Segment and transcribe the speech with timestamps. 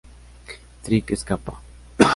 [0.83, 1.61] Trick escapa.